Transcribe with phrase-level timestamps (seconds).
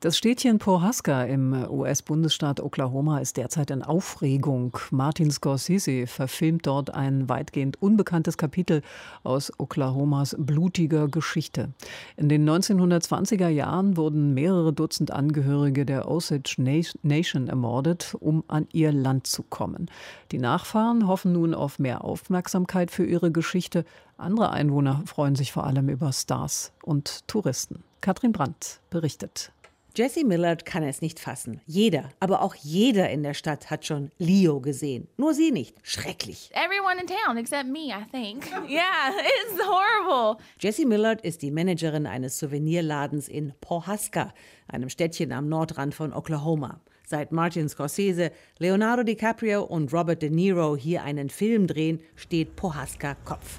[0.00, 4.78] das Städtchen Pawhuska im US-Bundesstaat Oklahoma ist derzeit in Aufregung.
[4.92, 8.82] Martin Scorsese verfilmt dort ein weitgehend unbekanntes Kapitel
[9.24, 11.70] aus Oklahomas blutiger Geschichte.
[12.16, 16.62] In den 1920er Jahren wurden mehrere Dutzend Angehörige der Osage
[17.02, 19.90] Nation ermordet, um an ihr Land zu kommen.
[20.30, 23.84] Die Nachfahren hoffen nun auf mehr Aufmerksamkeit für ihre Geschichte.
[24.16, 27.82] Andere Einwohner freuen sich vor allem über Stars und Touristen.
[28.00, 29.50] Katrin Brandt berichtet.
[29.96, 31.60] Jesse Millard kann es nicht fassen.
[31.66, 35.08] Jeder, aber auch jeder in der Stadt hat schon Leo gesehen.
[35.16, 35.76] Nur sie nicht.
[35.82, 36.50] Schrecklich.
[36.52, 38.44] Everyone in town except me, I think.
[38.68, 40.42] Yeah, it's horrible.
[40.60, 44.32] Jessie Millard ist die Managerin eines Souvenirladens in Pawhuska,
[44.68, 46.80] einem Städtchen am Nordrand von Oklahoma.
[47.06, 53.16] Seit Martin Scorsese, Leonardo DiCaprio und Robert De Niro hier einen Film drehen, steht Pawhuska
[53.24, 53.58] Kopf.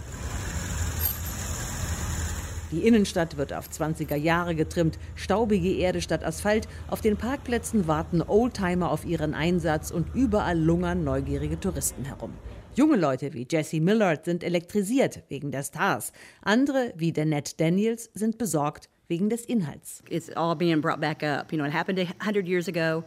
[2.72, 8.22] Die Innenstadt wird auf 20er Jahre getrimmt, staubige Erde statt Asphalt, auf den Parkplätzen warten
[8.22, 12.31] Oldtimer auf ihren Einsatz und überall lungern neugierige Touristen herum.
[12.76, 16.14] Junge Leute wie Jesse Millard sind elektrisiert wegen der Stars.
[16.44, 20.04] Andere wie Danette Daniels sind besorgt wegen des Inhalts.
[20.08, 21.52] It's all being brought back up.
[21.52, 23.04] You know, it happened 100 years ago.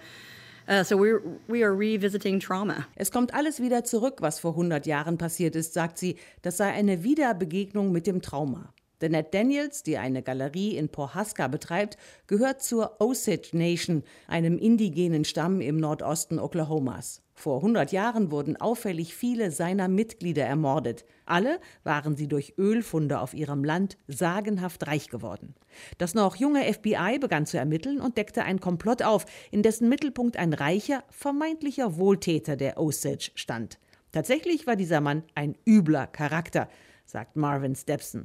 [0.69, 2.87] Uh, so we're, we are revisiting trauma.
[2.97, 6.17] Es kommt alles wieder zurück, was vor 100 Jahren passiert ist, sagt sie.
[6.43, 8.73] Das sei eine Wiederbegegnung mit dem Trauma.
[9.03, 11.97] Danette Daniels, die eine Galerie in Pawhuska betreibt,
[12.28, 17.20] gehört zur Osage Nation, einem indigenen Stamm im Nordosten Oklahomas.
[17.34, 21.05] Vor 100 Jahren wurden auffällig viele seiner Mitglieder ermordet.
[21.27, 25.56] Alle waren sie durch Ölfunde auf ihrem Land sagenhaft reich geworden.
[25.98, 30.36] Das noch junge FBI begann zu ermitteln und deckte ein Komplott auf, in dessen Mittelpunkt
[30.36, 33.80] ein reicher, vermeintlicher Wohltäter der Osage stand.
[34.12, 36.69] Tatsächlich war dieser Mann ein übler Charakter
[37.13, 38.25] sagt Marvin Stepson.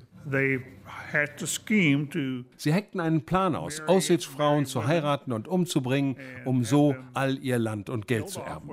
[2.56, 7.90] Sie heckten einen Plan aus, Aussichtsfrauen zu heiraten und umzubringen, um so all ihr Land
[7.90, 8.70] und Geld zu erben.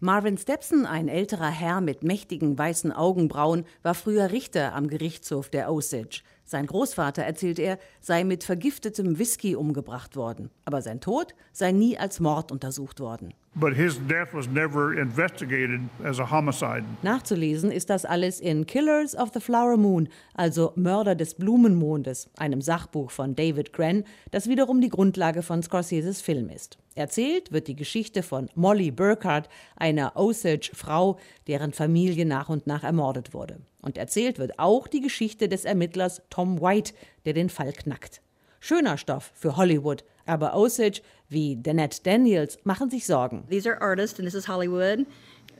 [0.00, 5.70] Marvin Stepson, ein älterer Herr mit mächtigen weißen Augenbrauen, war früher Richter am Gerichtshof der
[5.70, 6.22] Osage.
[6.48, 10.48] Sein Großvater, erzählt er, sei mit vergiftetem Whisky umgebracht worden.
[10.64, 13.34] Aber sein Tod sei nie als Mord untersucht worden.
[17.02, 22.62] Nachzulesen ist das alles in Killers of the Flower Moon, also Mörder des Blumenmondes, einem
[22.62, 26.78] Sachbuch von David Gren, das wiederum die Grundlage von Scorseses Film ist.
[26.94, 33.34] Erzählt wird die Geschichte von Molly Burkhardt, einer Osage-Frau, deren Familie nach und nach ermordet
[33.34, 33.58] wurde.
[33.80, 36.94] Und erzählt wird auch die Geschichte des Ermittlers Tom White,
[37.24, 38.20] der den Fall knackt.
[38.60, 43.46] Schöner Stoff für Hollywood, aber Osage wie Danette Daniels machen sich Sorgen.
[43.48, 45.06] These are artists and this is Hollywood.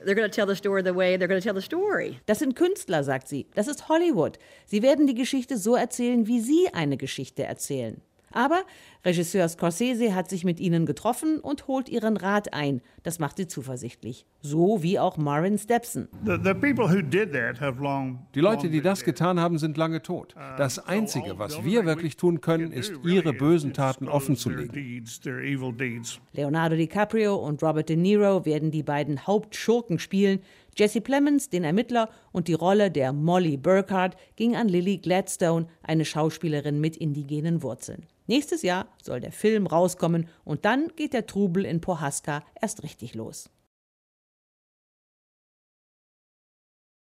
[0.05, 2.19] They're going to tell the story the way they're going to tell the story.
[2.25, 3.47] Das sind Künstler, sagt sie.
[3.55, 4.37] Das ist Hollywood.
[4.65, 8.01] Sie werden die Geschichte so erzählen, wie sie eine Geschichte erzählen.
[8.31, 8.63] Aber
[9.05, 12.81] Regisseur Scorsese hat sich mit ihnen getroffen und holt ihren Rat ein.
[13.03, 14.25] Das macht sie zuversichtlich.
[14.41, 16.07] So wie auch Marvin Stepson.
[18.35, 20.35] Die Leute, die das getan haben, sind lange tot.
[20.35, 25.03] Uh, das Einzige, was wir wirklich tun können, ist, ihre bösen Taten offenzulegen.
[26.33, 30.41] Leonardo DiCaprio und Robert De Niro werden die beiden Hauptschurken spielen.
[30.77, 36.05] Jesse Plemons, den Ermittler, und die Rolle der Molly Burkhardt ging an Lily Gladstone, eine
[36.05, 38.05] Schauspielerin mit indigenen Wurzeln.
[38.27, 43.15] Nächstes Jahr soll der Film rauskommen und dann geht der Trubel in Pohaska erst richtig
[43.15, 43.49] los.